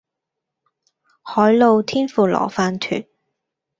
[1.21, 3.05] 海老天婦羅飯糰